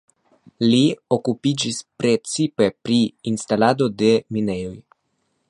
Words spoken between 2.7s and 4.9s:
pri instalado de minejoj.